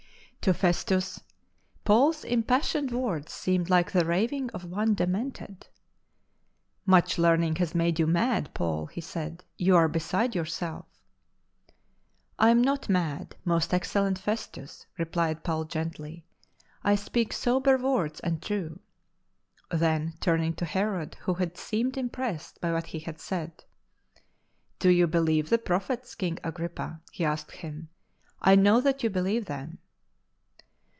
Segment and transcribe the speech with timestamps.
[0.45, 1.21] To Festus,
[1.85, 5.67] Paul's impassioned words seemed like the raving of one demented."
[6.87, 10.87] Much learning has made 5 mu mad, Paul," he said;" you are beside yourself.""
[12.39, 16.25] I am not mad, most excellent Festus," replied Paul gently,"
[16.83, 18.79] I speak sober words and true."
[19.69, 23.63] Then, turning to Herod, who had seemed impressed by what he had said:"
[24.79, 27.89] Do you believe the Prophets, King Agrippa?" he asked him.
[28.41, 29.77] "I know that you believe them."